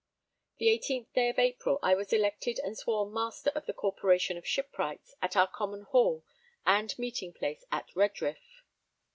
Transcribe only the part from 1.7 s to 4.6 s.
I was elected and sworn Master of the Corporation of